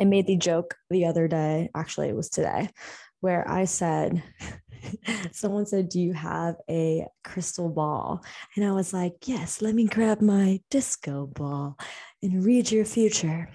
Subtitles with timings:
[0.00, 2.70] I made the joke the other day, actually, it was today,
[3.20, 4.22] where I said,
[5.32, 8.24] someone said, Do you have a crystal ball?
[8.56, 11.76] And I was like, Yes, let me grab my disco ball
[12.22, 13.50] and read your future.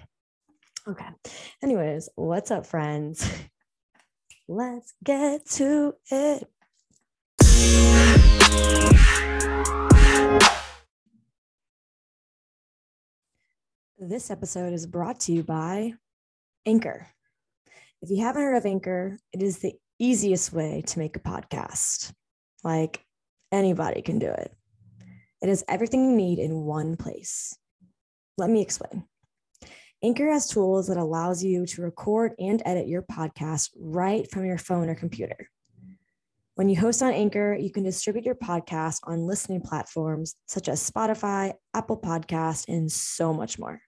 [0.88, 1.08] Okay.
[1.64, 3.28] Anyways, what's up, friends?
[4.48, 6.48] Let's get to it.
[13.98, 15.94] This episode is brought to you by
[16.66, 17.08] Anchor.
[18.02, 22.12] If you haven't heard of Anchor, it is the easiest way to make a podcast.
[22.64, 23.04] Like
[23.52, 24.52] anybody can do it.
[25.42, 27.58] It is everything you need in one place.
[28.38, 29.06] Let me explain.
[30.04, 34.58] Anchor has tools that allows you to record and edit your podcast right from your
[34.58, 35.50] phone or computer.
[36.56, 40.90] When you host on Anchor, you can distribute your podcast on listening platforms such as
[40.90, 43.82] Spotify, Apple Podcast, and so much more.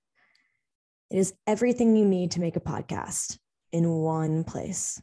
[1.09, 3.37] It is everything you need to make a podcast
[3.71, 5.01] in one place.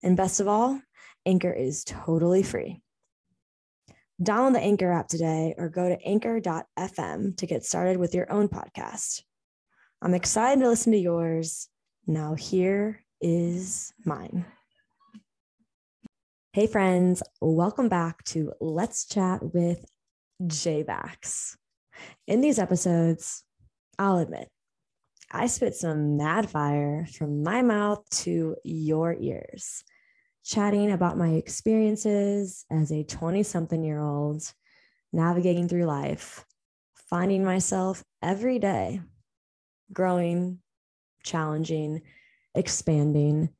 [0.00, 0.80] And best of all,
[1.26, 2.80] Anchor is totally free.
[4.22, 8.48] Download the Anchor app today or go to anchor.fm to get started with your own
[8.48, 9.22] podcast.
[10.00, 11.68] I'm excited to listen to yours.
[12.06, 14.44] Now, here is mine.
[16.52, 19.84] Hey, friends, welcome back to Let's Chat with
[20.40, 21.56] JBax.
[22.28, 23.42] In these episodes,
[23.98, 24.48] I'll admit,
[25.32, 29.84] I spit some mad fire from my mouth to your ears,
[30.44, 34.42] chatting about my experiences as a 20 something year old,
[35.12, 36.44] navigating through life,
[37.08, 39.02] finding myself every day,
[39.92, 40.58] growing,
[41.22, 42.02] challenging,
[42.56, 43.50] expanding,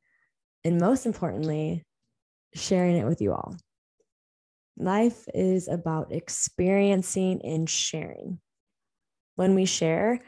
[0.65, 1.85] and most importantly,
[2.53, 3.55] sharing it with you all.
[4.77, 8.39] Life is about experiencing and sharing.
[9.35, 10.19] When we share,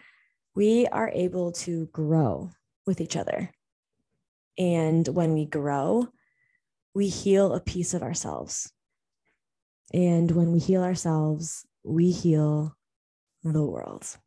[0.55, 2.51] we are able to grow
[2.85, 3.51] with each other.
[4.57, 6.07] And when we grow,
[6.93, 8.71] we heal a piece of ourselves.
[9.93, 12.75] And when we heal ourselves, we heal
[13.43, 14.17] the world.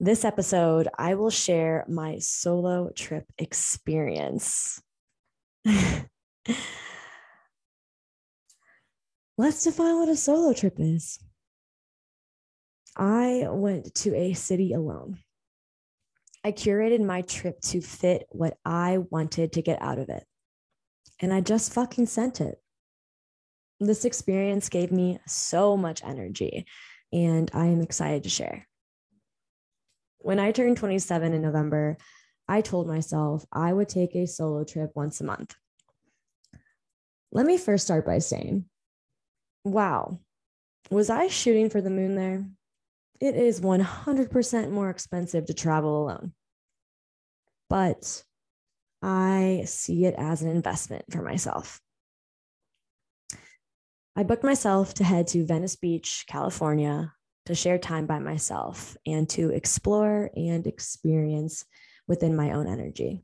[0.00, 4.82] This episode, I will share my solo trip experience.
[9.36, 11.18] Let's define what a solo trip is.
[12.96, 15.18] I went to a city alone.
[16.44, 20.24] I curated my trip to fit what I wanted to get out of it.
[21.20, 22.60] And I just fucking sent it.
[23.80, 26.66] This experience gave me so much energy,
[27.12, 28.68] and I am excited to share.
[30.18, 31.96] When I turned 27 in November,
[32.46, 35.54] I told myself I would take a solo trip once a month.
[37.32, 38.66] Let me first start by saying,
[39.64, 40.20] wow,
[40.90, 42.44] was I shooting for the moon there?
[43.20, 46.32] It is 100% more expensive to travel alone.
[47.68, 48.22] But
[49.02, 51.80] I see it as an investment for myself.
[54.16, 57.12] I booked myself to head to Venice Beach, California
[57.46, 61.64] to share time by myself and to explore and experience
[62.06, 63.22] within my own energy,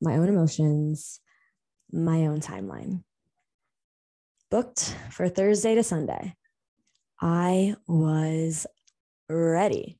[0.00, 1.20] my own emotions,
[1.90, 3.02] my own timeline.
[4.50, 6.34] Booked for Thursday to Sunday.
[7.20, 8.66] I was
[9.32, 9.98] ready.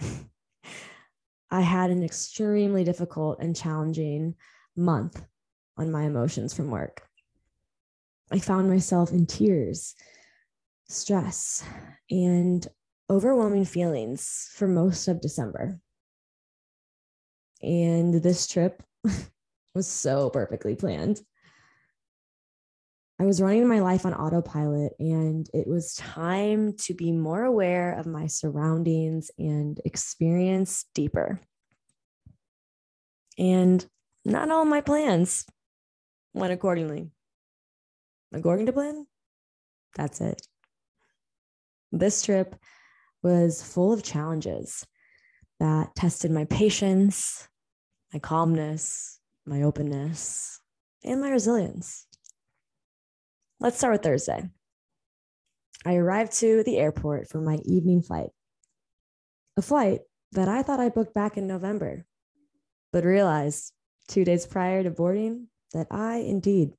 [1.50, 4.34] I had an extremely difficult and challenging
[4.76, 5.22] month
[5.76, 7.02] on my emotions from work.
[8.30, 9.94] I found myself in tears,
[10.88, 11.64] stress,
[12.10, 12.66] and
[13.10, 15.78] overwhelming feelings for most of December.
[17.62, 18.82] And this trip
[19.74, 21.20] was so perfectly planned.
[23.22, 27.96] I was running my life on autopilot, and it was time to be more aware
[27.96, 31.38] of my surroundings and experience deeper.
[33.38, 33.86] And
[34.24, 35.46] not all my plans
[36.34, 37.12] went accordingly.
[38.32, 39.06] According to plan,
[39.94, 40.44] that's it.
[41.92, 42.56] This trip
[43.22, 44.84] was full of challenges
[45.60, 47.46] that tested my patience,
[48.12, 50.58] my calmness, my openness,
[51.04, 52.08] and my resilience.
[53.62, 54.50] Let's start with Thursday.
[55.86, 58.30] I arrived to the airport for my evening flight,
[59.56, 60.00] a flight
[60.32, 62.04] that I thought I booked back in November,
[62.92, 63.72] but realized
[64.08, 66.72] two days prior to boarding that I indeed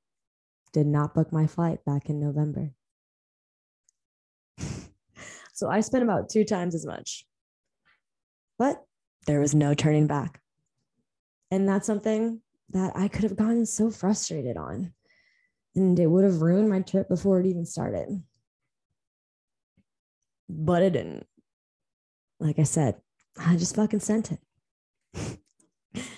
[0.73, 2.71] did not book my flight back in November.
[5.53, 7.25] so I spent about two times as much.
[8.59, 8.83] But
[9.25, 10.41] there was no turning back.
[11.49, 12.41] And that's something
[12.71, 14.91] that I could have gotten so frustrated on
[15.75, 18.21] and it would have ruined my trip before it even started.
[20.49, 21.25] But it didn't.
[22.39, 22.95] Like I said,
[23.37, 25.39] I just fucking sent it.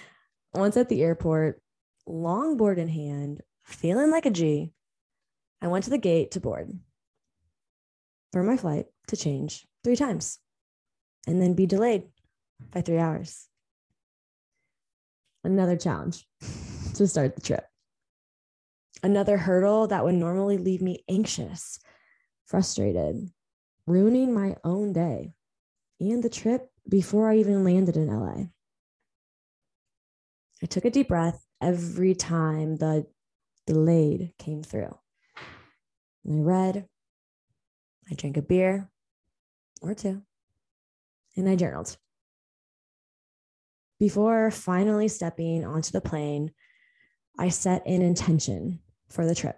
[0.53, 1.61] once at the airport,
[2.07, 4.71] longboard in hand, feeling like a G,
[5.61, 6.77] I went to the gate to board
[8.31, 10.39] for my flight to change three times
[11.27, 12.03] and then be delayed
[12.71, 13.47] by three hours.
[15.43, 16.27] Another challenge
[16.95, 17.65] to start the trip.
[19.03, 21.79] Another hurdle that would normally leave me anxious,
[22.45, 23.29] frustrated,
[23.85, 25.33] ruining my own day
[25.99, 28.45] and the trip before I even landed in LA.
[30.63, 33.05] I took a deep breath every time the
[33.67, 34.97] delayed came through.
[36.23, 36.87] And I read,
[38.09, 38.89] I drank a beer
[39.81, 40.23] or two,
[41.35, 41.97] and I journaled.
[43.99, 46.51] Before finally stepping onto the plane,
[47.37, 48.79] I set an intention
[49.15, 49.55] for the trip.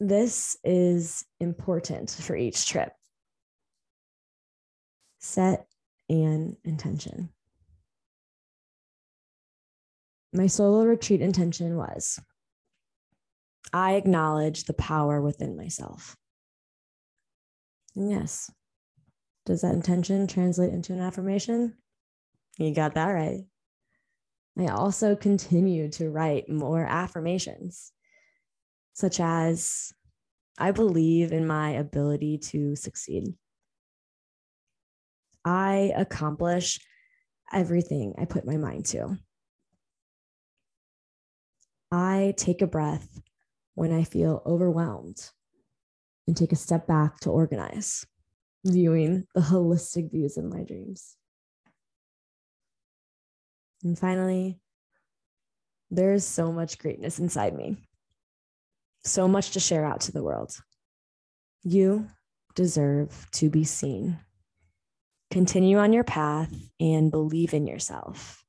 [0.00, 2.92] This is important for each trip.
[5.18, 5.66] Set
[6.08, 7.30] an intention.
[10.32, 12.20] My solo retreat intention was
[13.72, 16.16] I acknowledge the power within myself.
[17.96, 18.50] And yes,
[19.46, 21.74] does that intention translate into an affirmation?
[22.58, 23.44] You got that right.
[24.58, 27.92] I also continue to write more affirmations,
[28.92, 29.92] such as
[30.56, 33.34] I believe in my ability to succeed.
[35.44, 36.80] I accomplish
[37.52, 39.18] everything I put my mind to.
[41.90, 43.20] I take a breath
[43.74, 45.30] when I feel overwhelmed
[46.26, 48.06] and take a step back to organize,
[48.64, 51.16] viewing the holistic views of my dreams.
[53.84, 54.58] And finally,
[55.90, 57.76] there is so much greatness inside me,
[59.04, 60.56] so much to share out to the world.
[61.62, 62.08] You
[62.54, 64.18] deserve to be seen.
[65.30, 68.42] Continue on your path and believe in yourself.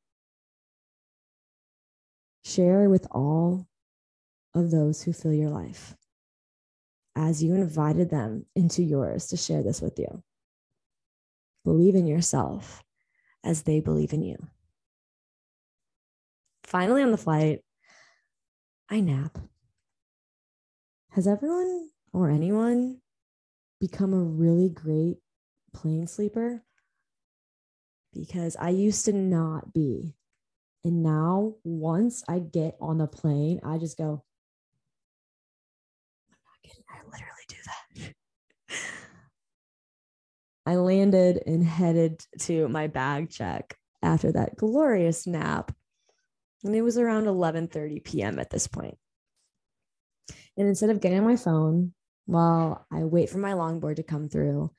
[2.45, 3.67] Share with all
[4.53, 5.95] of those who fill your life
[7.15, 10.23] as you invited them into yours to share this with you.
[11.63, 12.83] Believe in yourself
[13.43, 14.37] as they believe in you.
[16.65, 17.59] Finally, on the flight,
[18.89, 19.37] I nap.
[21.11, 23.01] Has everyone or anyone
[23.79, 25.17] become a really great
[25.73, 26.63] plane sleeper?
[28.13, 30.15] Because I used to not be.
[30.83, 34.23] And now, once I get on the plane, I just go,
[36.31, 36.83] I'm not kidding.
[36.89, 37.55] I literally do
[38.01, 38.77] that.
[40.65, 45.71] I landed and headed to my bag check after that glorious nap
[46.65, 48.39] and it was around 11:30 p.m.
[48.39, 48.97] at this point.
[50.57, 51.93] And instead of getting on my phone
[52.25, 54.71] while I wait for my longboard to come through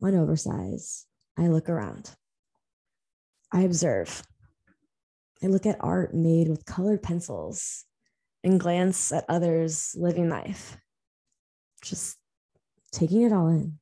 [0.00, 2.10] on oversize, I look around.
[3.52, 4.22] I observe.
[5.42, 7.84] I look at art made with colored pencils
[8.44, 10.76] and glance at others living life,
[11.82, 12.18] just
[12.92, 13.78] taking it all in.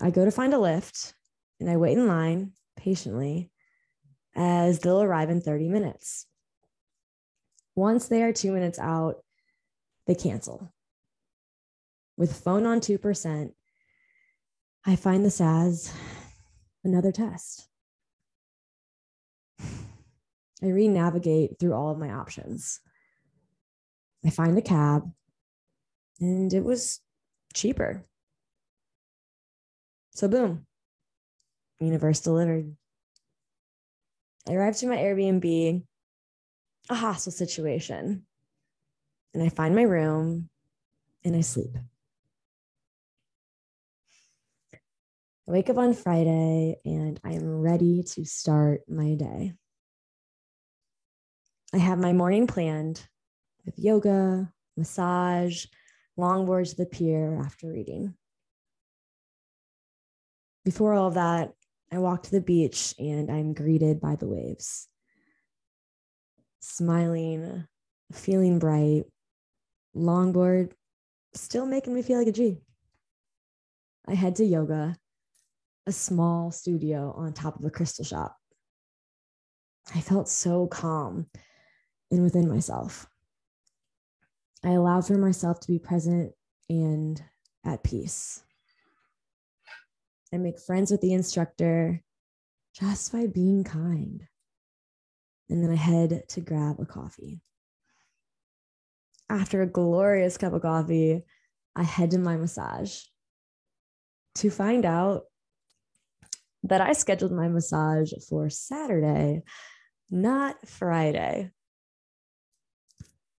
[0.00, 1.14] I go to find a Lyft
[1.58, 3.50] and I wait in line patiently
[4.36, 6.26] as they'll arrive in 30 minutes.
[7.74, 9.16] Once they are two minutes out,
[10.06, 10.72] they cancel.
[12.16, 13.52] With phone on 2%,
[14.84, 15.92] I find this as
[16.84, 17.68] another test.
[20.62, 22.80] I re navigate through all of my options.
[24.24, 25.10] I find a cab,
[26.20, 27.00] and it was
[27.52, 28.06] cheaper.
[30.12, 30.66] So, boom,
[31.78, 32.74] universe delivered.
[34.48, 35.84] I arrive to my Airbnb,
[36.88, 38.24] a hostel situation,
[39.34, 40.48] and I find my room
[41.24, 41.76] and I sleep.
[45.48, 49.52] I wake up on Friday and I'm ready to start my day.
[51.72, 53.06] I have my morning planned
[53.64, 55.66] with yoga, massage,
[56.18, 58.14] longboard to the pier after reading.
[60.64, 61.52] Before all that,
[61.92, 64.88] I walk to the beach and I'm greeted by the waves.
[66.60, 67.66] Smiling,
[68.12, 69.04] feeling bright,
[69.94, 70.72] longboard
[71.34, 72.58] still making me feel like a G.
[74.08, 74.96] I head to yoga,
[75.86, 78.36] a small studio on top of a crystal shop.
[79.94, 81.26] I felt so calm
[82.10, 83.06] and within myself.
[84.64, 86.32] I allowed for myself to be present
[86.68, 87.22] and
[87.64, 88.42] at peace.
[90.32, 92.02] I make friends with the instructor
[92.74, 94.26] just by being kind.
[95.48, 97.40] And then I head to grab a coffee.
[99.28, 101.22] After a glorious cup of coffee,
[101.74, 103.00] I head to my massage
[104.36, 105.22] to find out
[106.64, 109.42] that I scheduled my massage for Saturday,
[110.10, 111.50] not Friday.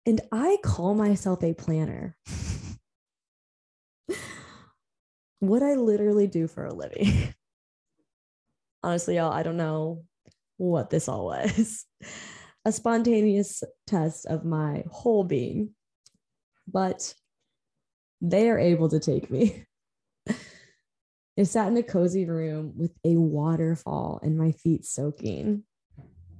[0.04, 2.16] And I call myself a planner.
[5.40, 7.34] what I literally do for a living.
[8.82, 10.04] Honestly, y'all, I don't know
[10.56, 11.84] what this all was.
[12.66, 15.70] a spontaneous test of my whole being.
[16.66, 17.14] But
[18.20, 19.64] they are able to take me.
[21.38, 25.62] I sat in a cozy room with a waterfall and my feet soaking.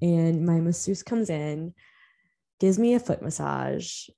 [0.02, 1.74] And my masseuse comes in,
[2.58, 4.08] gives me a foot massage,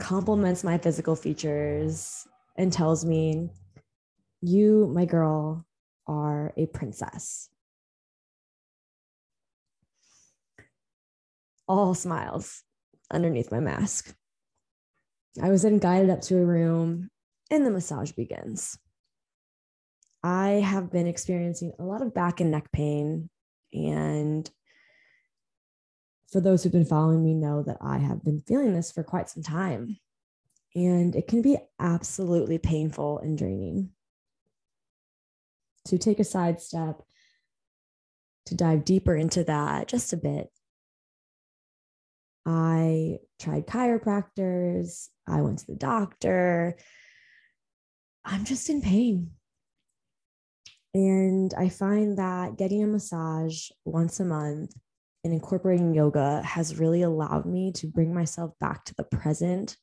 [0.00, 3.50] compliments my physical features, and tells me,
[4.42, 5.64] You, my girl,
[6.06, 7.48] are a princess.
[11.68, 12.64] All smiles
[13.10, 14.14] underneath my mask.
[15.40, 17.08] I was then guided up to a room
[17.50, 18.78] and the massage begins.
[20.24, 23.30] I have been experiencing a lot of back and neck pain.
[23.72, 24.50] And
[26.30, 29.30] for those who've been following me, know that I have been feeling this for quite
[29.30, 29.98] some time.
[30.74, 33.90] And it can be absolutely painful and draining.
[35.86, 37.02] To take a side step,
[38.46, 40.48] to dive deeper into that just a bit,
[42.46, 46.76] I tried chiropractors, I went to the doctor.
[48.24, 49.30] I'm just in pain.
[50.94, 54.72] And I find that getting a massage once a month
[55.24, 59.76] and incorporating yoga has really allowed me to bring myself back to the present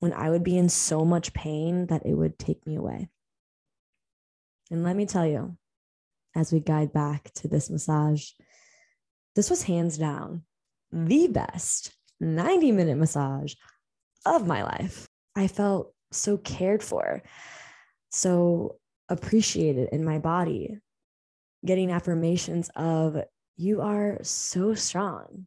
[0.00, 3.08] when I would be in so much pain that it would take me away.
[4.70, 5.56] And let me tell you,
[6.34, 8.30] as we guide back to this massage,
[9.34, 10.42] this was hands down
[10.92, 13.54] the best 90 minute massage
[14.24, 15.08] of my life.
[15.36, 17.22] I felt so cared for,
[18.10, 18.76] so
[19.08, 20.78] appreciated in my body,
[21.64, 23.18] getting affirmations of,
[23.56, 25.46] you are so strong.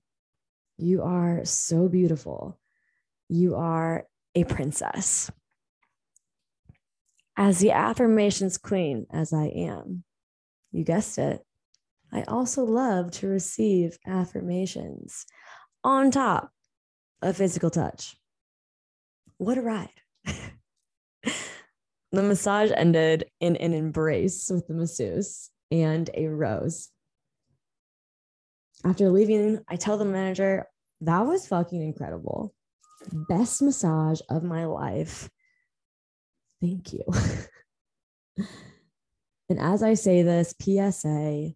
[0.78, 2.60] You are so beautiful.
[3.30, 4.06] You are
[4.36, 5.32] a princess.
[7.39, 10.03] As the affirmations queen, as I am,
[10.72, 11.46] you guessed it,
[12.12, 15.27] I also love to receive affirmations
[15.84, 16.51] on top
[17.22, 18.17] of physical touch.
[19.38, 19.89] What a ride.
[22.12, 26.89] the massage ended in an embrace with the masseuse and a rose.
[28.84, 30.65] After leaving, I tell the manager,
[31.01, 32.56] that was fucking incredible.
[33.29, 35.29] Best massage of my life.
[36.62, 37.04] Thank you.
[39.50, 41.52] and as I say this, PSA,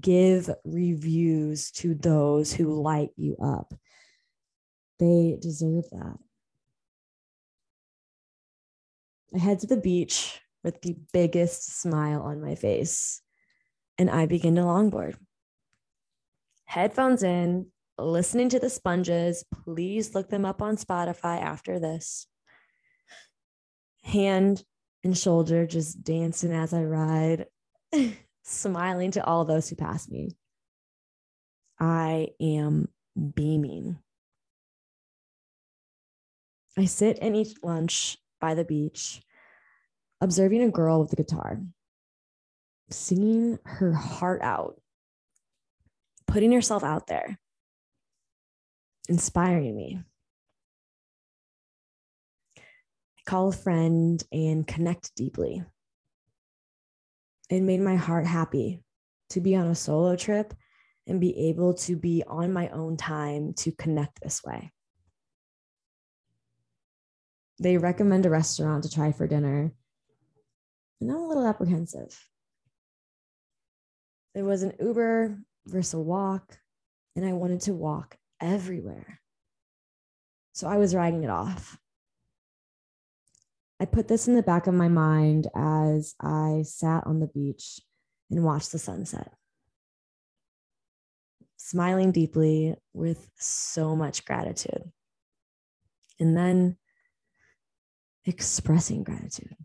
[0.00, 3.74] give reviews to those who light you up.
[4.98, 6.16] They deserve that.
[9.34, 13.20] I head to the beach with the biggest smile on my face,
[13.98, 15.16] and I begin to longboard.
[16.66, 17.66] Headphones in,
[17.98, 19.44] listening to the sponges.
[19.64, 22.26] Please look them up on Spotify after this.
[24.02, 24.64] Hand
[25.04, 27.46] and shoulder just dancing as I ride,
[28.44, 30.36] smiling to all those who pass me.
[31.78, 32.88] I am
[33.34, 33.98] beaming.
[36.76, 39.20] I sit and eat lunch by the beach,
[40.20, 41.60] observing a girl with a guitar,
[42.88, 44.80] singing her heart out,
[46.26, 47.38] putting herself out there,
[49.08, 50.02] inspiring me.
[53.32, 55.64] Call a friend and connect deeply.
[57.48, 58.82] It made my heart happy
[59.30, 60.52] to be on a solo trip
[61.06, 64.70] and be able to be on my own time to connect this way.
[67.58, 69.72] They recommend a restaurant to try for dinner.
[71.00, 72.14] And I'm a little apprehensive.
[74.34, 76.58] There was an Uber versus a walk,
[77.16, 79.22] and I wanted to walk everywhere.
[80.52, 81.78] So I was writing it off.
[83.82, 87.80] I put this in the back of my mind as I sat on the beach
[88.30, 89.32] and watched the sunset,
[91.56, 94.84] smiling deeply with so much gratitude.
[96.20, 96.76] And then
[98.24, 99.56] expressing gratitude.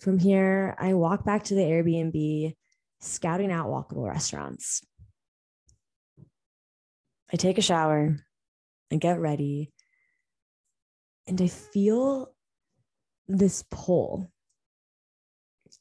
[0.00, 2.56] From here, I walk back to the Airbnb,
[2.98, 4.84] scouting out walkable restaurants.
[7.32, 8.16] I take a shower,
[8.90, 9.72] and get ready,
[11.26, 12.32] and I feel
[13.26, 14.30] this pull.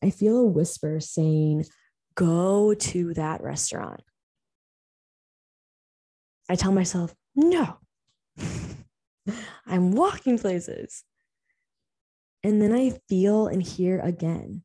[0.02, 1.66] I feel a whisper saying,
[2.16, 4.02] Go to that restaurant.
[6.50, 7.78] I tell myself, No.
[9.66, 11.04] I'm walking places.
[12.44, 14.64] And then I feel and hear again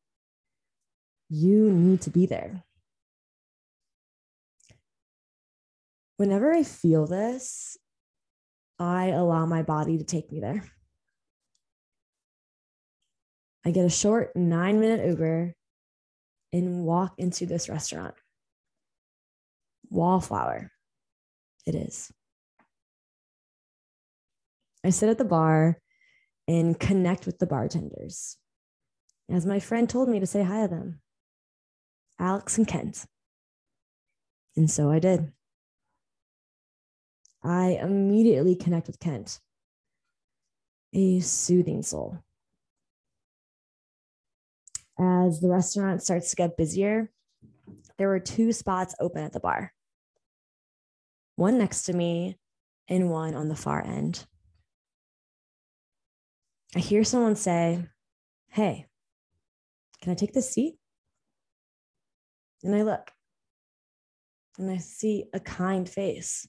[1.28, 2.64] you need to be there.
[6.16, 7.76] Whenever I feel this,
[8.78, 10.64] I allow my body to take me there.
[13.64, 15.54] I get a short nine minute Uber
[16.52, 18.14] and walk into this restaurant.
[19.90, 20.70] Wallflower,
[21.66, 22.11] it is.
[24.85, 25.78] I sit at the bar
[26.47, 28.37] and connect with the bartenders.
[29.28, 31.00] As my friend told me to say hi to them,
[32.18, 33.04] Alex and Kent.
[34.56, 35.32] And so I did.
[37.48, 39.40] I immediately connect with Kent,
[40.92, 42.18] a soothing soul.
[44.98, 47.10] As the restaurant starts to get busier,
[47.96, 49.72] there were two spots open at the bar
[51.36, 52.36] one next to me
[52.88, 54.26] and one on the far end.
[56.74, 57.86] I hear someone say,
[58.48, 58.86] Hey,
[60.02, 60.74] can I take this seat?
[62.64, 63.12] And I look
[64.58, 66.46] and I see a kind face.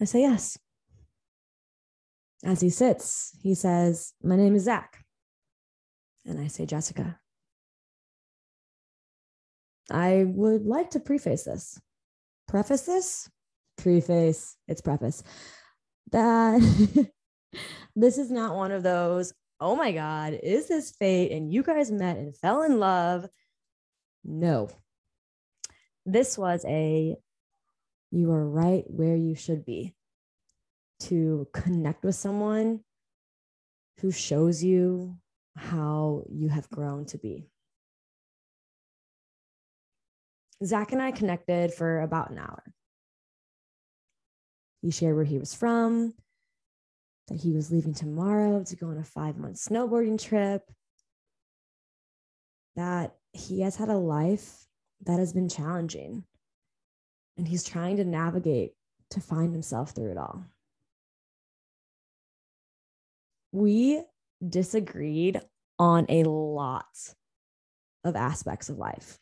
[0.00, 0.58] I say, Yes.
[2.44, 5.04] As he sits, he says, My name is Zach.
[6.24, 7.18] And I say, Jessica.
[9.90, 11.80] I would like to preface this.
[12.48, 13.30] Preface this?
[13.78, 15.22] Preface, it's preface.
[16.12, 16.60] That
[17.96, 21.32] this is not one of those, oh my God, is this fate?
[21.32, 23.26] And you guys met and fell in love.
[24.24, 24.68] No.
[26.04, 27.16] This was a,
[28.16, 29.94] you are right where you should be
[30.98, 32.80] to connect with someone
[34.00, 35.18] who shows you
[35.54, 37.46] how you have grown to be.
[40.64, 42.62] Zach and I connected for about an hour.
[44.80, 46.14] He shared where he was from,
[47.28, 50.62] that he was leaving tomorrow to go on a five month snowboarding trip,
[52.76, 54.64] that he has had a life
[55.04, 56.24] that has been challenging
[57.36, 58.72] and he's trying to navigate
[59.10, 60.44] to find himself through it all.
[63.52, 64.02] We
[64.46, 65.40] disagreed
[65.78, 67.14] on a lot
[68.04, 69.18] of aspects of life,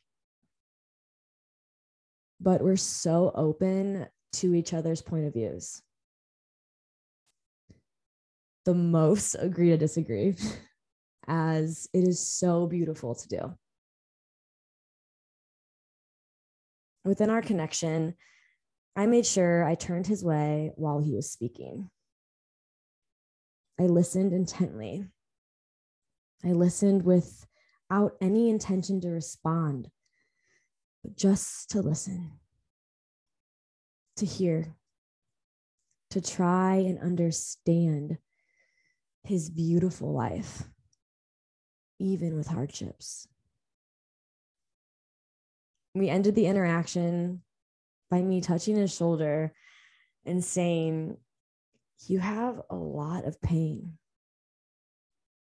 [2.40, 5.82] but we're so open to each other's point of views
[8.64, 10.34] the most agree to disagree,
[11.28, 13.58] as it is so beautiful to do.
[17.04, 18.14] Within our connection,
[18.96, 21.90] I made sure I turned his way while he was speaking.
[23.78, 25.06] I listened intently.
[26.44, 29.90] I listened without any intention to respond,
[31.02, 32.38] but just to listen,
[34.16, 34.74] to hear,
[36.10, 38.18] to try and understand
[39.24, 40.62] his beautiful life,
[41.98, 43.26] even with hardships.
[45.94, 47.42] We ended the interaction
[48.10, 49.52] by me touching his shoulder
[50.26, 51.16] and saying,
[52.06, 53.98] You have a lot of pain.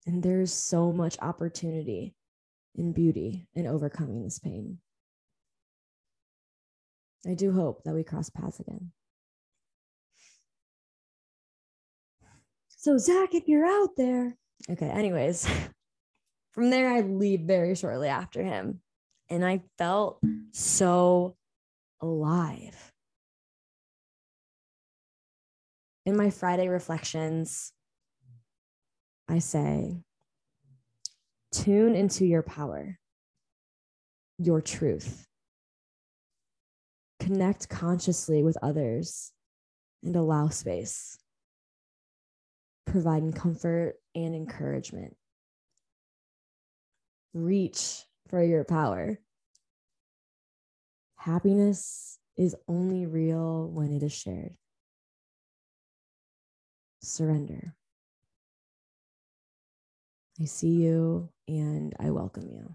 [0.07, 2.15] And there's so much opportunity
[2.77, 4.79] in beauty in overcoming this pain.
[7.27, 8.93] I do hope that we cross paths again.
[12.69, 14.37] So, Zach, if you're out there.
[14.71, 15.49] Okay, anyways,
[16.53, 18.81] from there, I leave very shortly after him.
[19.31, 20.21] And I felt
[20.53, 21.37] so
[22.01, 22.93] alive.
[26.07, 27.73] In my Friday reflections,
[29.29, 29.99] I say,
[31.53, 32.99] tune into your power,
[34.39, 35.27] your truth.
[37.21, 39.33] Connect consciously with others
[40.03, 41.19] and allow space
[42.89, 45.15] providing comfort and encouragement.
[47.35, 49.19] Reach for your power.
[51.17, 54.55] Happiness is only real when it is shared.
[57.03, 57.75] Surrender.
[60.41, 62.75] I see you and I welcome you.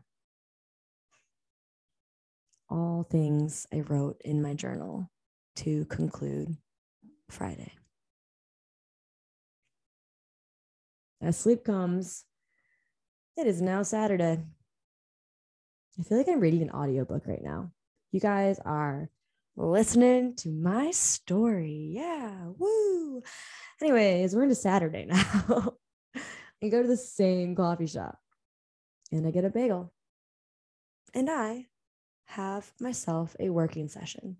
[2.69, 5.09] All things I wrote in my journal
[5.57, 6.57] to conclude
[7.29, 7.71] Friday.
[11.21, 12.25] As sleep comes,
[13.37, 14.39] it is now Saturday.
[15.99, 17.71] I feel like I'm reading an audiobook right now.
[18.11, 19.09] You guys are
[19.55, 21.91] listening to my story.
[21.93, 23.21] Yeah, woo.
[23.81, 25.75] Anyways, we're into Saturday now.
[26.63, 28.17] I go to the same coffee shop
[29.11, 29.93] and I get a bagel.
[31.13, 31.67] And I
[32.25, 34.37] have myself a working session.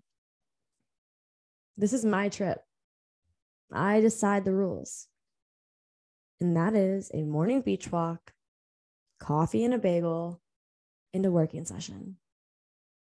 [1.76, 2.60] This is my trip.
[3.72, 5.08] I decide the rules
[6.40, 8.32] and that is a morning beach walk,
[9.18, 10.42] coffee and a bagel,
[11.14, 12.16] into working session,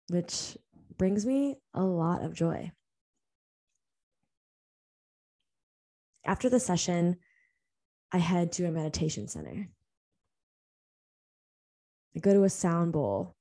[0.10, 0.58] which
[0.98, 2.72] brings me a lot of joy.
[6.26, 7.18] After the session,
[8.12, 9.70] I head to a meditation center.
[12.16, 13.36] I go to a sound bowl,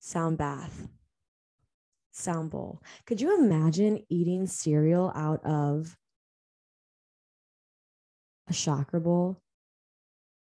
[0.00, 0.88] sound bath,
[2.12, 2.82] sound bowl.
[3.06, 5.96] Could you imagine eating cereal out of
[8.48, 9.40] a chakra bowl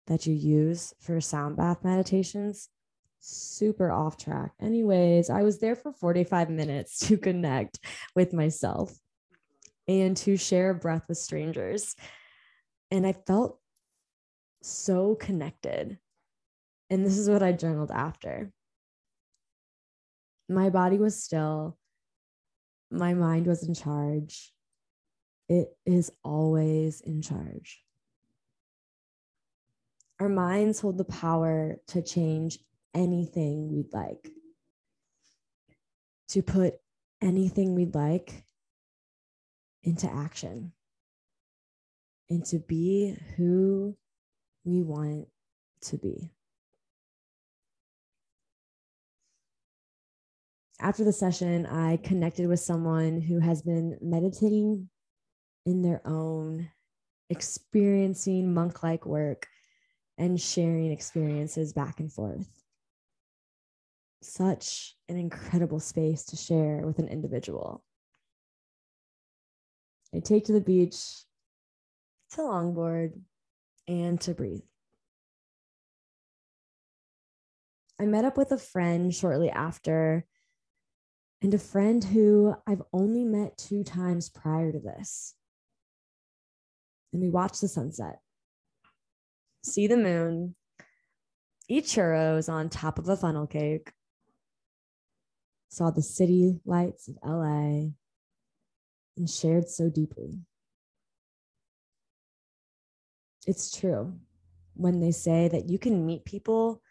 [0.07, 2.69] that you use for sound bath meditations?
[3.19, 4.51] Super off track.
[4.61, 7.79] Anyways, I was there for 45 minutes to connect
[8.15, 8.93] with myself
[9.87, 11.95] and to share breath with strangers.
[12.91, 13.59] And I felt
[14.61, 15.97] so connected.
[16.89, 18.51] And this is what I journaled after.
[20.49, 21.77] My body was still,
[22.89, 24.53] my mind was in charge.
[25.49, 27.81] It is always in charge.
[30.19, 32.57] Our minds hold the power to change
[32.95, 34.31] anything we'd like,
[36.29, 36.73] to put
[37.21, 38.43] anything we'd like
[39.83, 40.71] into action,
[42.31, 43.95] and to be who
[44.65, 45.27] we want
[45.81, 46.31] to be.
[50.79, 54.89] After the session, I connected with someone who has been meditating
[55.67, 56.69] in their own,
[57.29, 59.47] experiencing monk like work
[60.17, 62.47] and sharing experiences back and forth.
[64.21, 67.83] Such an incredible space to share with an individual.
[70.13, 70.97] I take to the beach
[72.31, 73.13] to longboard
[73.87, 74.61] and to breathe.
[77.99, 80.25] I met up with a friend shortly after,
[81.41, 85.35] and a friend who I've only met two times prior to this.
[87.13, 88.19] And we watched the sunset
[89.63, 90.55] see the moon,
[91.67, 93.91] eat churros on top of a funnel cake,
[95.69, 97.91] saw the city lights of LA,
[99.17, 100.39] and shared so deeply.
[103.45, 104.19] It's true
[104.73, 106.81] when they say that you can meet people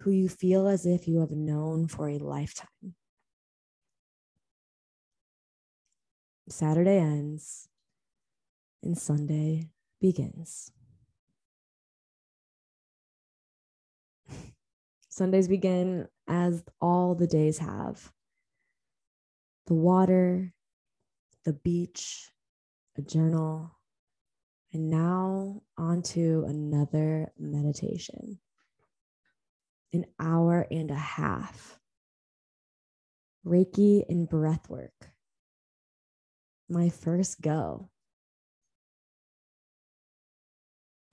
[0.00, 2.94] who you feel as if you have known for a lifetime.
[6.48, 7.68] Saturday ends
[8.82, 9.68] and Sunday
[10.00, 10.72] begins.
[15.20, 18.10] Sundays begin as all the days have
[19.66, 20.54] the water,
[21.44, 22.30] the beach,
[22.96, 23.70] a journal,
[24.72, 28.38] and now onto another meditation.
[29.92, 31.78] An hour and a half.
[33.46, 35.10] Reiki and breath work.
[36.66, 37.90] My first go.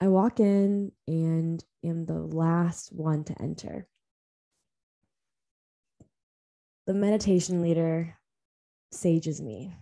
[0.00, 3.86] I walk in and am the last one to enter.
[6.88, 8.16] The meditation leader
[8.90, 9.74] sages me.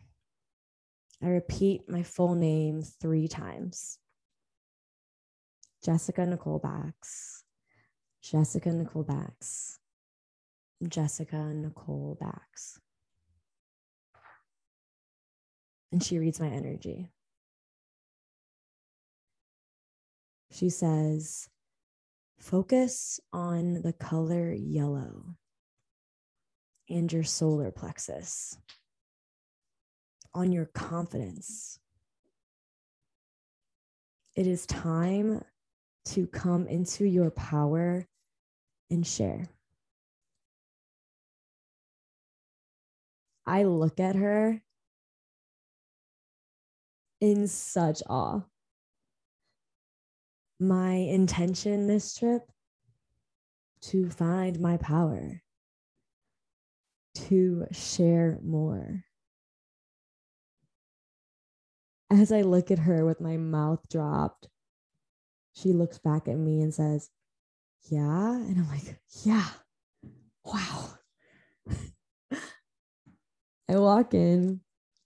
[1.22, 4.00] I repeat my full name three times
[5.84, 7.44] Jessica Nicole Bax,
[8.24, 9.78] Jessica Nicole Bax,
[10.88, 12.80] Jessica Nicole Bax.
[15.92, 17.12] And she reads my energy.
[20.50, 21.48] She says,
[22.40, 25.36] focus on the color yellow
[26.88, 28.56] and your solar plexus,
[30.34, 31.78] on your confidence.
[34.34, 35.42] It is time
[36.06, 38.06] to come into your power
[38.90, 39.48] and share.
[43.46, 44.60] I look at her
[47.20, 48.42] in such awe
[50.58, 52.42] my intention this trip
[53.82, 55.42] to find my power,
[57.28, 59.04] to share more.
[62.10, 64.48] As I look at her with my mouth dropped,
[65.54, 67.10] she looks back at me and says,
[67.90, 68.32] Yeah.
[68.32, 69.48] And I'm like, Yeah.
[70.44, 70.90] Wow.
[73.68, 74.60] I walk in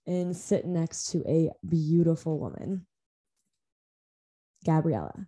[0.05, 2.85] and sit next to a beautiful woman,
[4.65, 5.27] Gabriella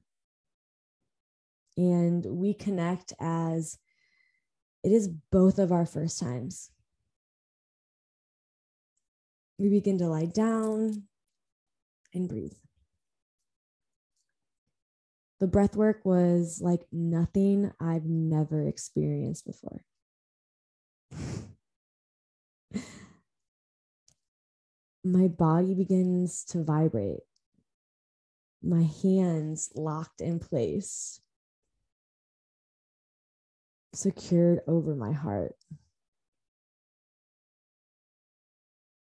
[1.78, 3.78] and we connect as
[4.84, 6.70] it is both of our first times.
[9.64, 11.04] We begin to lie down
[12.14, 12.52] and breathe.
[15.40, 19.86] The breath work was like nothing I've never experienced before.
[25.02, 27.22] My body begins to vibrate.
[28.62, 31.22] My hands locked in place
[33.94, 35.56] secured over my heart.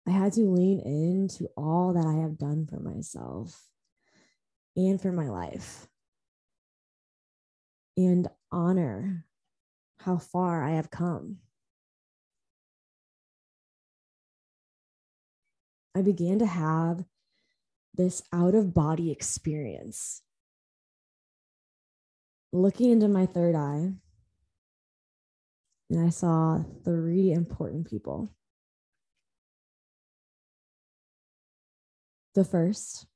[0.08, 3.68] I had to lean into all that I have done for myself
[4.76, 5.88] and for my life
[7.98, 9.26] and honor
[10.00, 11.40] how far I have come.
[15.94, 17.04] I began to have
[17.94, 20.22] this out of body experience.
[22.54, 23.92] Looking into my third eye,
[25.90, 28.30] and I saw three important people.
[32.38, 33.08] The first,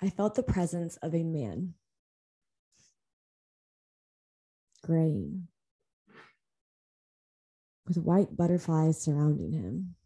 [0.00, 1.74] I felt the presence of a man,
[4.84, 5.48] graying,
[7.88, 9.96] with white butterflies surrounding him.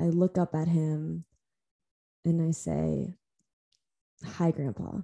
[0.00, 1.24] I look up at him
[2.24, 3.16] and I say,
[4.24, 4.98] Hi, Grandpa.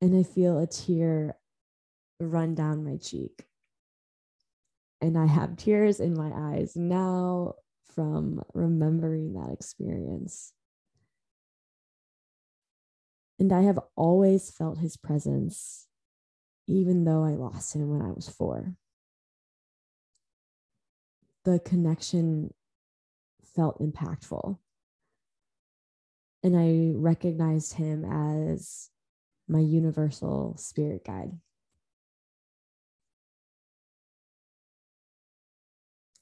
[0.00, 1.34] And I feel a tear
[2.20, 3.46] run down my cheek.
[5.00, 7.54] And I have tears in my eyes now
[7.94, 10.52] from remembering that experience.
[13.38, 15.86] And I have always felt his presence,
[16.66, 18.76] even though I lost him when I was four
[21.46, 22.52] the connection
[23.54, 24.58] felt impactful.
[26.42, 28.90] And I recognized him as
[29.48, 31.38] my universal spirit guide.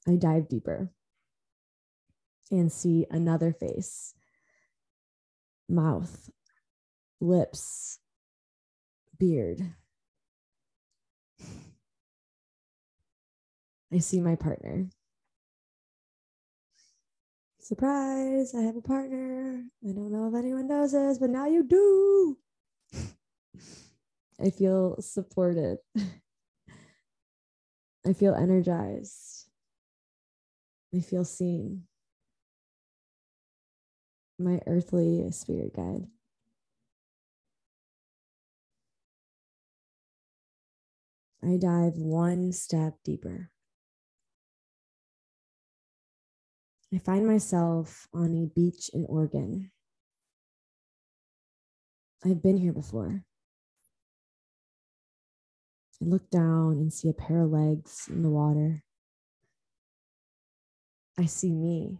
[0.07, 0.91] I dive deeper
[2.51, 4.13] and see another face,
[5.67, 6.29] mouth,
[7.19, 7.99] lips,
[9.17, 9.73] beard.
[13.91, 14.89] I see my partner
[17.65, 19.63] surprise, I have a partner.
[19.83, 22.37] I don't know if anyone knows this, but now you do.
[24.39, 25.79] I feel supported.
[28.05, 29.44] I feel energized.
[30.95, 31.83] I feel seen.
[34.39, 36.07] My earthly spirit guide.
[41.43, 43.51] I dive one step deeper.
[46.93, 49.71] I find myself on a beach in Oregon.
[52.23, 53.25] I've been here before.
[56.01, 58.83] I look down and see a pair of legs in the water.
[61.17, 61.99] I see me.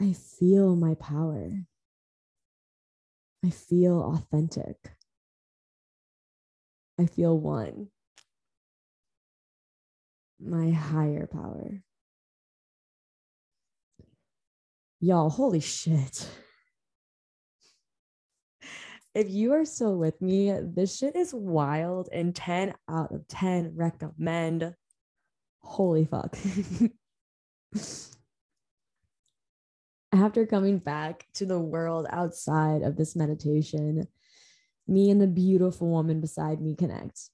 [0.00, 1.66] I feel my power.
[3.44, 4.76] I feel authentic.
[6.98, 7.88] I feel one.
[10.40, 11.82] My higher power.
[15.00, 16.28] Y'all, holy shit.
[19.14, 23.72] If you are still with me, this shit is wild and 10 out of 10
[23.74, 24.74] recommend.
[25.60, 26.36] Holy fuck.
[30.12, 34.08] After coming back to the world outside of this meditation,
[34.86, 37.30] me and the beautiful woman beside me connect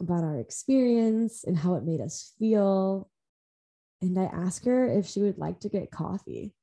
[0.00, 3.10] about our experience and how it made us feel
[4.00, 6.54] and I ask her if she would like to get coffee.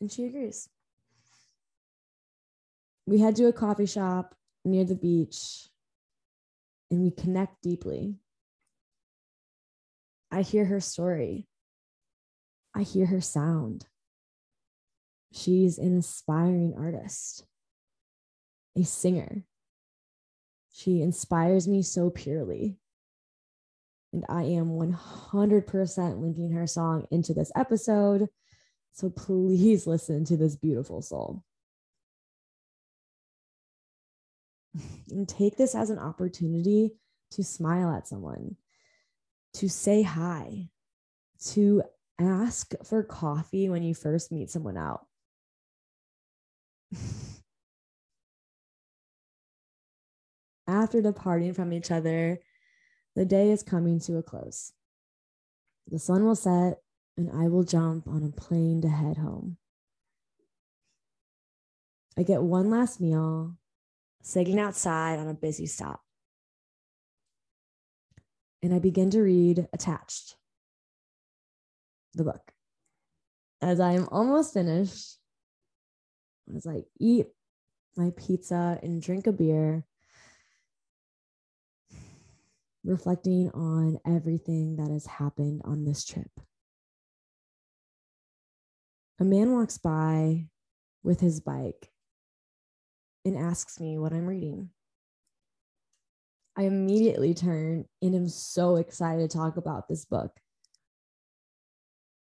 [0.00, 0.68] And she agrees.
[3.06, 5.68] We head to a coffee shop near the beach
[6.90, 8.16] and we connect deeply.
[10.30, 11.46] I hear her story.
[12.74, 13.86] I hear her sound.
[15.32, 17.44] She's an aspiring artist,
[18.76, 19.44] a singer.
[20.72, 22.76] She inspires me so purely.
[24.12, 28.28] And I am 100% linking her song into this episode.
[28.92, 31.42] So please listen to this beautiful soul.
[35.10, 36.92] And take this as an opportunity
[37.32, 38.56] to smile at someone,
[39.56, 40.68] to say hi,
[41.46, 41.82] to
[42.18, 45.06] ask for coffee when you first meet someone out.
[50.68, 52.38] After departing from each other,
[53.14, 54.72] the day is coming to a close.
[55.88, 56.80] The sun will set,
[57.16, 59.56] and I will jump on a plane to head home.
[62.18, 63.56] I get one last meal,
[64.22, 66.05] sitting outside on a busy stop.
[68.66, 70.34] And I begin to read Attached,
[72.14, 72.50] the book.
[73.62, 75.18] As I am almost finished,
[76.52, 77.28] as I eat
[77.96, 79.86] my pizza and drink a beer,
[82.82, 86.32] reflecting on everything that has happened on this trip.
[89.20, 90.48] A man walks by
[91.04, 91.92] with his bike
[93.24, 94.70] and asks me what I'm reading.
[96.56, 100.32] I immediately turn and am so excited to talk about this book.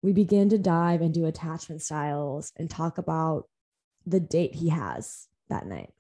[0.02, 3.44] We begin to dive into attachment styles and talk about
[4.06, 5.92] the date he has that night.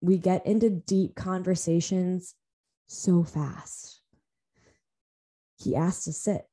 [0.00, 2.34] We get into deep conversations
[2.86, 4.00] so fast.
[5.58, 6.46] He asks to sit,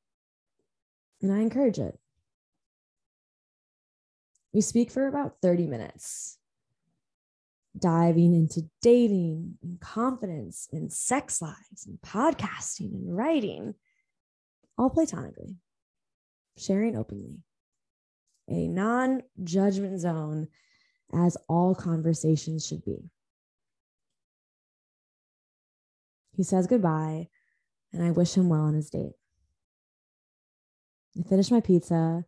[1.21, 1.97] and I encourage it.
[4.51, 6.39] We speak for about 30 minutes,
[7.77, 13.73] diving into dating and confidence and sex lives and podcasting and writing,
[14.77, 15.57] all platonically,
[16.57, 17.43] sharing openly.
[18.47, 20.47] A non judgment zone,
[21.13, 23.09] as all conversations should be.
[26.35, 27.29] He says goodbye,
[27.91, 29.13] and I wish him well on his date.
[31.17, 32.25] I finish my pizza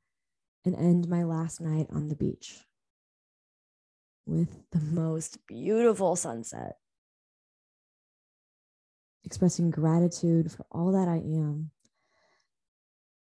[0.66, 2.62] and end my last night on the beach
[4.28, 6.76] with the most beautiful sunset,
[9.24, 11.72] expressing gratitude for all that I am,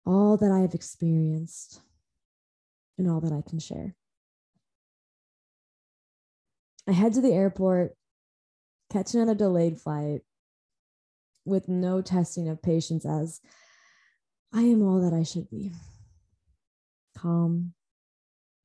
[0.04, 1.80] all that I have experienced,
[2.98, 3.94] and all that I can share.
[6.88, 7.92] I head to the airport,
[8.92, 10.22] catching on a delayed flight,
[11.44, 13.40] with no testing of patience as
[14.52, 15.70] I am all that I should be
[17.16, 17.74] calm,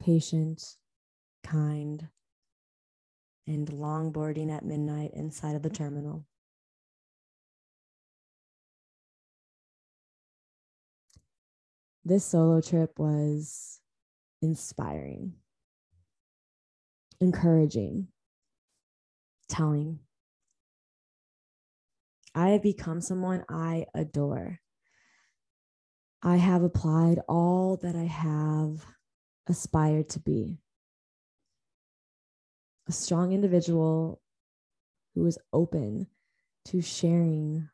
[0.01, 0.63] patient,
[1.43, 2.07] kind,
[3.47, 6.25] and longboarding at midnight inside of the terminal.
[12.03, 13.79] This solo trip was
[14.41, 15.33] inspiring,
[17.19, 18.07] encouraging,
[19.47, 19.99] telling.
[22.33, 24.59] I have become someone I adore.
[26.23, 28.85] I have applied all that I have
[29.47, 30.59] aspired to be
[32.87, 34.21] a strong individual
[35.15, 36.07] who is open
[36.65, 37.69] to sharing,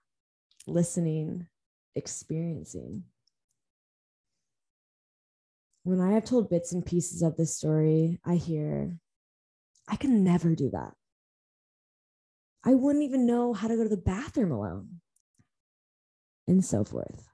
[0.66, 1.48] listening,
[1.96, 3.04] experiencing.
[5.84, 8.98] When I have told bits and pieces of this story, I hear,
[9.88, 10.94] I can never do that.
[12.64, 15.00] I wouldn't even know how to go to the bathroom alone,
[16.48, 17.30] and so forth.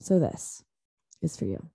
[0.00, 0.64] So, this
[1.20, 1.68] is for you.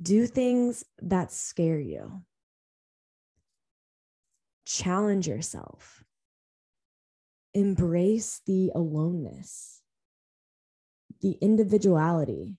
[0.00, 2.22] Do things that scare you,
[4.64, 6.04] challenge yourself,
[7.52, 9.82] embrace the aloneness,
[11.20, 12.58] the individuality,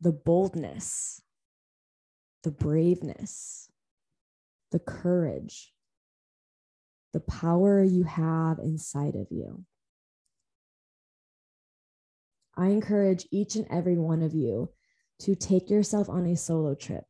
[0.00, 1.22] the boldness
[2.46, 3.68] the braveness,
[4.70, 5.72] the courage,
[7.12, 9.64] the power you have inside of you.
[12.56, 14.70] I encourage each and every one of you
[15.20, 17.04] to take yourself on a solo trip,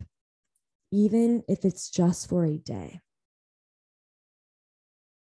[0.92, 3.00] even if it's just for a day.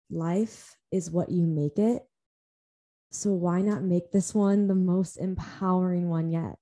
[0.10, 2.04] Life is what you make it.
[3.12, 6.56] So, why not make this one the most empowering one yet?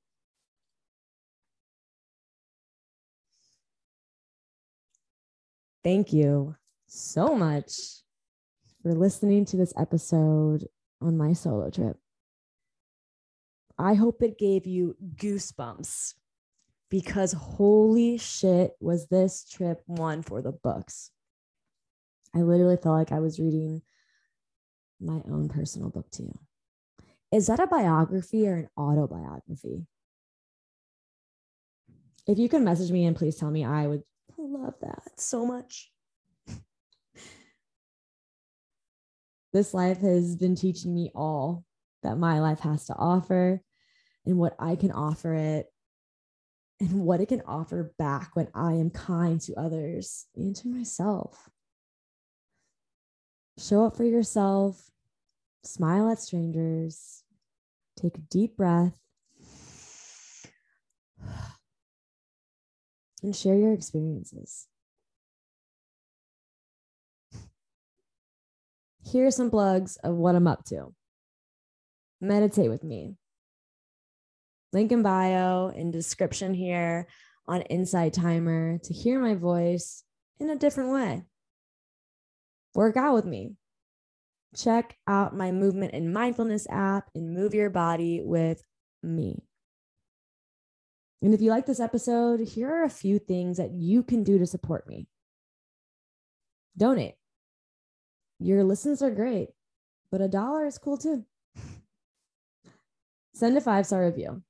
[5.83, 6.55] Thank you
[6.87, 7.71] so much
[8.81, 10.67] for listening to this episode
[11.01, 11.97] on my solo trip.
[13.77, 16.15] I hope it gave you goosebumps
[16.89, 21.11] because holy shit, was this trip one for the books.
[22.35, 23.81] I literally felt like I was reading
[24.99, 26.39] my own personal book to you.
[27.31, 29.85] Is that a biography or an autobiography?
[32.25, 34.03] If you can message me and please tell me, I would
[34.37, 35.91] love that so much.
[39.53, 41.63] this life has been teaching me all
[42.03, 43.61] that my life has to offer
[44.27, 45.67] and what I can offer it
[46.81, 51.49] and what it can offer back when I am kind to others and to myself.
[53.57, 54.91] Show up for yourself,
[55.63, 57.23] smile at strangers,
[57.99, 58.99] take a deep breath,
[63.23, 64.67] and share your experiences.
[69.03, 70.93] Here are some plugs of what I'm up to.
[72.19, 73.15] Meditate with me.
[74.73, 77.07] Link in bio in description here
[77.47, 80.03] on Insight Timer to hear my voice
[80.39, 81.23] in a different way.
[82.75, 83.55] Work out with me.
[84.55, 88.61] Check out my movement and mindfulness app and move your body with
[89.01, 89.43] me.
[91.21, 94.37] And if you like this episode, here are a few things that you can do
[94.37, 95.07] to support me.
[96.77, 97.15] Donate.
[98.39, 99.49] Your listens are great.
[100.11, 101.25] but a dollar is cool too.
[103.33, 104.43] Send a five star review.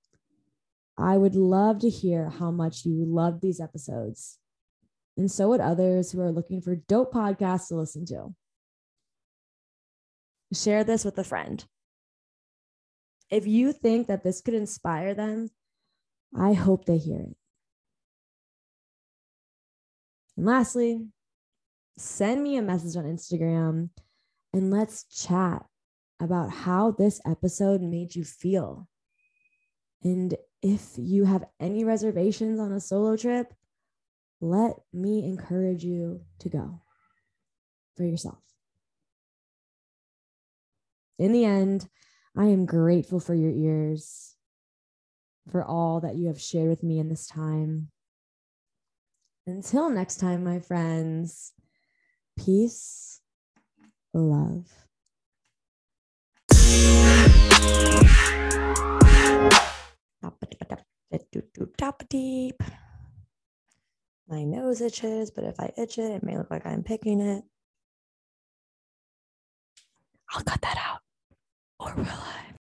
[0.98, 4.40] I would love to hear how much you love these episodes.
[5.16, 8.34] And so would others who are looking for dope podcasts to listen to.
[10.54, 11.64] Share this with a friend.
[13.30, 15.50] If you think that this could inspire them,
[16.36, 17.36] I hope they hear it.
[20.38, 21.08] And lastly,
[21.98, 23.90] send me a message on Instagram
[24.54, 25.66] and let's chat
[26.20, 28.88] about how this episode made you feel.
[30.04, 33.54] And if you have any reservations on a solo trip,
[34.42, 36.82] let me encourage you to go
[37.96, 38.38] for yourself.
[41.20, 41.88] In the end,
[42.36, 44.36] I am grateful for your ears,
[45.52, 47.90] for all that you have shared with me in this time.
[49.48, 51.54] Until next time, my friends,
[52.38, 53.22] peace,
[54.14, 54.68] love.
[62.10, 62.62] Deep.
[64.30, 67.44] My nose itches, but if I itch it, it may look like I'm picking it.
[70.34, 71.00] I'll cut that out.
[71.80, 72.48] Or will I?